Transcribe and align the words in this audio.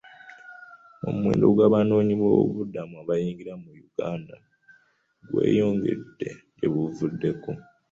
Omuwendo 1.07 1.45
gw'abanoonyboobubudamu 1.55 2.95
abayingira 3.03 3.53
mu 3.61 3.69
Uganda 3.85 4.35
gweyongedde 5.29 6.29
gye 6.57 6.67
buvuddeko. 6.73 7.49